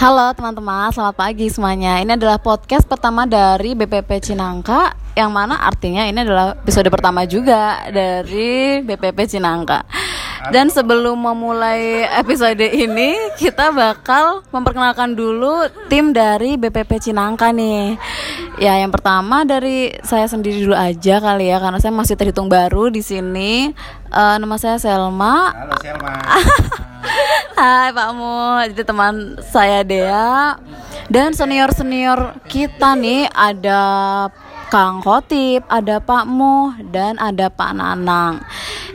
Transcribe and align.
Halo 0.00 0.32
teman-teman, 0.32 0.88
selamat 0.96 1.12
pagi 1.12 1.52
semuanya. 1.52 2.00
Ini 2.00 2.16
adalah 2.16 2.40
podcast 2.40 2.88
pertama 2.88 3.28
dari 3.28 3.76
BPP 3.76 4.32
Cinangka 4.32 4.96
yang 5.12 5.28
mana 5.28 5.60
artinya 5.60 6.08
ini 6.08 6.24
adalah 6.24 6.56
episode 6.56 6.88
pertama 6.88 7.28
juga 7.28 7.84
dari 7.92 8.80
BPP 8.80 9.28
Cinangka. 9.28 9.84
Dan 10.48 10.72
sebelum 10.72 11.20
memulai 11.20 12.08
episode 12.16 12.64
ini, 12.64 13.12
kita 13.36 13.76
bakal 13.76 14.40
memperkenalkan 14.48 15.12
dulu 15.12 15.68
tim 15.92 16.16
dari 16.16 16.56
BPP 16.56 16.96
Cinangka 16.96 17.52
nih. 17.52 18.00
Ya, 18.56 18.80
yang 18.80 18.88
pertama 18.88 19.44
dari 19.44 19.92
saya 20.00 20.24
sendiri 20.24 20.64
dulu 20.64 20.80
aja 20.80 21.20
kali 21.20 21.52
ya, 21.52 21.60
karena 21.60 21.76
saya 21.76 21.92
masih 21.92 22.16
terhitung 22.16 22.48
baru 22.48 22.88
di 22.88 23.04
sini. 23.04 23.68
Eh, 24.08 24.36
nama 24.40 24.56
saya 24.56 24.80
Selma. 24.80 25.52
Halo 25.52 25.76
Selma. 25.76 26.12
Hai 27.60 27.92
Pak 27.92 28.16
Mu, 28.16 28.56
jadi 28.72 28.88
teman 28.88 29.36
saya 29.44 29.84
Dea 29.84 30.56
dan 31.12 31.36
senior-senior 31.36 32.40
kita 32.48 32.96
nih 32.96 33.28
ada 33.36 33.76
Kang 34.72 35.04
Khotib, 35.04 35.68
ada 35.68 36.00
Pak 36.00 36.24
Mu 36.24 36.72
dan 36.88 37.20
ada 37.20 37.52
Pak 37.52 37.76
Nanang. 37.76 38.40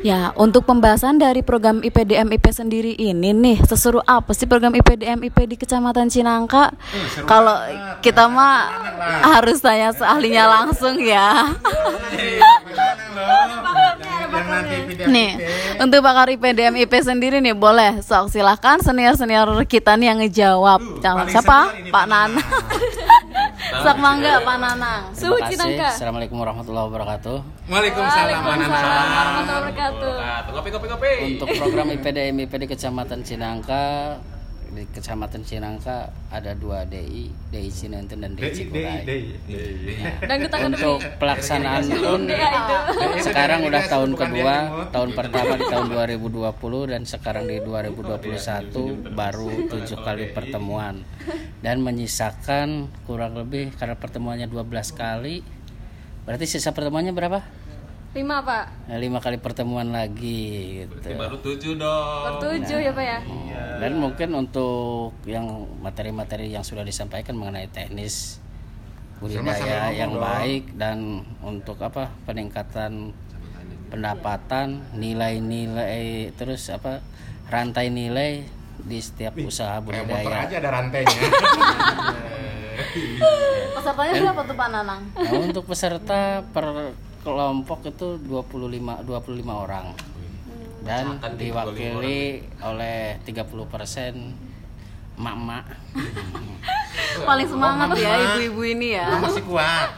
Ya, 0.01 0.33
untuk 0.33 0.65
pembahasan 0.65 1.21
dari 1.21 1.45
program 1.45 1.85
IPDM 1.85 2.33
IP 2.33 2.49
sendiri 2.49 2.97
ini 2.97 3.37
nih, 3.37 3.61
seseru 3.69 4.01
apa 4.01 4.33
sih 4.33 4.49
program 4.49 4.73
IPDM 4.73 5.21
IP 5.21 5.45
di 5.45 5.61
Kecamatan 5.61 6.09
Cinangka? 6.09 6.73
seru 7.13 7.29
Kalau 7.29 7.61
kita 8.01 8.25
mah 8.25 8.65
Enak 8.65 8.93
lah. 8.97 9.21
harus 9.29 9.61
tanya 9.61 9.93
seahlinya 9.93 10.49
langsung 10.49 10.97
ya. 10.97 11.53
Yang 14.45 14.53
nanti 14.53 14.75
video 14.85 15.05
Nih, 15.09 15.31
untuk 15.81 15.99
pakar 16.05 16.29
IPDM 16.29 16.73
IP 16.85 16.93
sendiri 17.01 17.41
nih 17.41 17.57
boleh 17.57 18.05
sok 18.05 18.29
silahkan 18.29 18.77
senior 18.77 19.17
senior 19.17 19.49
kita 19.65 19.97
nih 19.97 20.13
yang 20.13 20.19
ngejawab. 20.21 21.01
Uh, 21.01 21.25
siapa? 21.33 21.73
Pak 21.73 21.89
Pak 21.89 22.05
Nana. 22.05 22.41
sok 23.85 23.97
mangga 23.97 24.33
Pak 24.45 24.57
Nanang. 24.61 25.01
Suhu 25.17 25.35
Terima 25.41 25.49
kasih. 25.49 25.57
Cinangka. 25.57 25.87
Assalamualaikum 25.97 26.37
warahmatullahi 26.37 26.85
wabarakatuh. 26.93 27.37
Waalaikumsalam 27.65 28.39
warahmatullahi 28.45 29.45
wabarakatuh. 29.49 30.13
Kopi 30.53 30.69
kopi 30.69 30.87
kopi. 30.93 31.11
Untuk 31.33 31.47
program 31.57 31.87
IPDM 31.89 32.35
IP 32.45 32.53
di 32.61 32.67
Kecamatan 32.69 33.19
Cinangka, 33.25 33.83
di 34.75 34.83
Kecamatan 34.91 35.41
Cinangka 35.47 36.11
ada 36.27 36.51
dua 36.51 36.83
DI, 36.83 37.31
DI 37.49 37.71
Cinenten 37.71 38.19
dan 38.19 38.35
DI 38.35 38.51
Cikuray. 38.51 39.07
dei. 39.07 39.23
Dan 40.19 40.37
kita 40.43 40.55
kan 40.59 40.69
Untuk 40.75 40.99
pelaksanaan 41.17 41.83
pun 41.87 42.27
sekarang 43.23 43.63
udah 43.63 43.83
tahun 43.87 44.11
kedua, 44.19 44.55
tahun 44.91 45.09
pertama 45.15 45.55
di 45.55 45.65
tahun 45.71 45.87
2020 45.87 46.91
dan 46.91 47.01
sekarang 47.07 47.47
di 47.47 47.63
2021 47.63 49.15
baru 49.15 49.49
tujuh 49.71 49.99
kali 50.03 50.35
pertemuan 50.35 51.07
dan 51.63 51.79
menyisakan 51.79 52.91
kurang 53.07 53.39
lebih 53.39 53.71
karena 53.79 53.95
pertemuannya 53.95 54.51
12 54.51 54.67
kali 54.91 55.41
berarti 56.27 56.45
sisa 56.45 56.75
pertemuannya 56.75 57.15
berapa? 57.15 57.39
Lima 58.15 58.39
Pak. 58.39 58.87
Nah, 58.87 58.95
lima 58.95 59.19
kali 59.19 59.35
pertemuan 59.43 59.91
lagi 59.91 60.87
gitu. 60.87 61.19
Baru 61.19 61.35
tujuh 61.43 61.75
dong. 61.75 62.39
Tujuh 62.39 62.79
ya 62.79 62.91
Pak 62.95 63.03
ya. 63.03 63.19
Dan 63.75 63.99
mungkin 63.99 64.29
untuk 64.33 65.11
yang 65.23 65.45
materi-materi 65.79 66.47
yang 66.47 66.63
sudah 66.63 66.81
disampaikan 66.81 67.35
mengenai 67.35 67.67
teknis 67.67 68.39
budidaya 69.19 69.91
yang 69.91 70.15
dong. 70.15 70.23
baik 70.23 70.63
dan 70.75 71.23
untuk 71.39 71.79
apa 71.79 72.11
peningkatan 72.23 73.15
pendapatan, 73.87 74.83
nilai-nilai 74.91 76.31
terus 76.33 76.67
apa 76.67 76.99
rantai 77.47 77.87
nilai 77.87 78.43
di 78.75 78.99
setiap 78.99 79.37
usaha 79.39 79.79
Kayak 79.79 80.03
motor 80.03 80.03
budidaya. 80.03 80.45
aja 80.45 80.55
ada 80.59 80.69
rantainya. 80.71 81.19
Pesertanya 83.75 84.13
berapa 84.19 84.41
tuh 84.43 84.55
Pak 84.55 84.67
Nanang? 84.71 85.01
Nah, 85.15 85.31
untuk 85.39 85.63
peserta 85.65 86.43
per 86.51 86.95
kelompok 87.23 87.79
itu 87.87 88.19
25 88.19 89.05
25 89.05 89.45
orang. 89.47 89.85
Dan 90.85 91.17
Akan 91.17 91.33
diwakili 91.33 92.21
oleh 92.61 93.17
30% 93.25 93.41
emak-emak. 95.17 95.65
Paling 97.27 97.47
semangat 97.47 97.87
Mama. 97.89 97.97
ya 97.97 98.13
ibu-ibu 98.37 98.61
ini 98.63 98.87
ya. 98.93 99.17
Masih 99.17 99.43
kuat. 99.43 99.89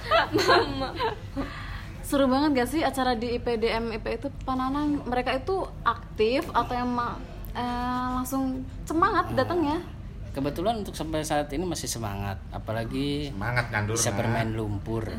Seru 2.01 2.23
banget 2.25 2.49
gak 2.55 2.69
sih 2.71 2.81
acara 2.81 3.13
di 3.13 3.35
IPDM 3.35 3.91
IP 3.99 4.05
itu 4.15 4.27
Pak 4.47 4.55
Nanang? 4.55 5.03
Mereka 5.03 5.35
itu 5.35 5.67
aktif 5.83 6.47
atau 6.55 6.71
emang 6.71 7.19
eh, 7.51 8.07
langsung 8.15 8.63
semangat 8.87 9.27
datangnya? 9.35 9.83
Kebetulan 10.31 10.85
untuk 10.85 10.93
sampai 10.93 11.25
saat 11.25 11.49
ini 11.49 11.65
masih 11.65 11.89
semangat, 11.89 12.37
apalagi 12.53 13.33
Semangat 13.33 13.73
kandur. 13.73 13.97
bisa 13.97 14.13
bermain 14.13 14.53
lumpur. 14.53 15.01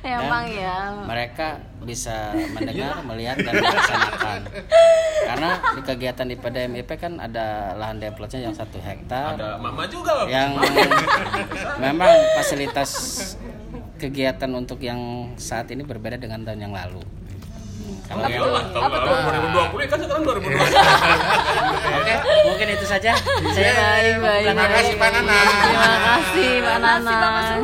Emang 0.00 0.48
ya. 0.48 0.96
Mereka 1.04 1.48
bisa 1.84 2.32
mendengar, 2.56 3.04
melihat 3.04 3.36
dan 3.40 3.52
melaksanakan. 3.52 4.40
Karena 5.28 5.50
di 5.76 5.82
kegiatan 5.84 6.26
IPDM 6.26 6.72
IP 6.80 6.90
kan 6.96 7.20
ada 7.20 7.76
lahan 7.76 8.00
deplotnya 8.00 8.48
yang 8.48 8.56
satu 8.56 8.80
hektar, 8.80 9.36
Ada 9.36 9.60
mama 9.60 9.84
juga 9.86 10.24
loh. 10.24 10.26
yang 10.26 10.56
memang 11.84 12.08
fasilitas 12.40 12.90
kegiatan 14.00 14.48
untuk 14.50 14.80
yang 14.80 15.32
saat 15.36 15.68
ini 15.68 15.84
berbeda 15.84 16.16
dengan 16.16 16.40
tahun 16.42 16.64
yang 16.64 16.74
lalu. 16.74 17.04
Kalau 18.10 18.26
Ya 18.26 18.42
lah, 18.42 18.64
tahun 18.74 18.90
lalu 18.90 19.06
2020 19.70 19.86
kan 19.86 19.98
sekarang 20.02 20.24
2021. 20.26 20.89
Saja. 22.90 23.12
Saya 23.54 23.70
Baik, 23.70 24.16
baik, 24.18 24.44
Terima 24.50 24.64
baik. 24.66 24.74
kasih, 24.74 24.94
Pak 24.98 25.08
Nanang. 25.14 25.46
Terima 25.46 25.98
kasih 26.02 26.50
Pak 26.58 26.78
Nanang. 26.82 27.60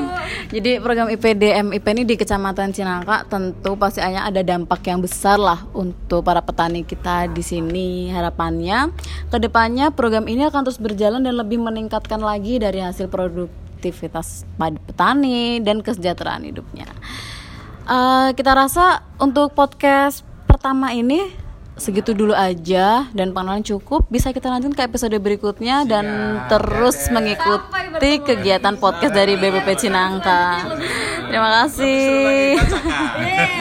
Jadi 0.46 0.70
program 0.78 1.08
IPDM 1.10 1.66
IP 1.74 1.86
ini 1.90 2.02
di 2.06 2.14
Kecamatan 2.14 2.70
Cinangka 2.70 3.26
tentu 3.26 3.74
pasti 3.74 3.98
hanya 3.98 4.30
ada 4.30 4.38
dampak 4.46 4.78
yang 4.86 5.02
besar 5.02 5.42
lah 5.42 5.66
untuk 5.74 6.22
para 6.22 6.38
petani 6.38 6.86
kita 6.86 7.26
di 7.26 7.42
sini. 7.42 8.14
Harapannya 8.14 8.94
ke 9.26 9.42
depannya 9.42 9.90
program 9.90 10.30
ini 10.30 10.46
akan 10.46 10.62
terus 10.62 10.78
berjalan 10.78 11.26
dan 11.26 11.34
lebih 11.34 11.58
meningkatkan 11.58 12.22
lagi 12.22 12.62
dari 12.62 12.78
hasil 12.78 13.10
produktivitas 13.10 14.46
petani 14.86 15.58
dan 15.58 15.82
kesejahteraan 15.82 16.46
hidupnya. 16.46 16.86
Eh, 17.86 18.28
kita 18.38 18.54
rasa 18.54 19.02
untuk 19.18 19.50
podcast 19.50 20.22
pertama 20.46 20.94
ini 20.94 21.45
segitu 21.76 22.16
dulu 22.16 22.32
aja 22.32 23.04
dan 23.12 23.36
pengalaman 23.36 23.60
cukup 23.60 24.08
bisa 24.08 24.32
kita 24.32 24.48
lanjut 24.48 24.72
ke 24.72 24.82
episode 24.88 25.12
berikutnya 25.20 25.84
dan 25.84 26.40
terus 26.48 27.12
mengikuti 27.12 28.20
kegiatan 28.24 28.80
podcast 28.80 29.12
dari 29.12 29.36
BBP 29.36 29.76
Cinangka. 29.76 30.64
Terima 31.28 31.64
kasih. 31.64 32.56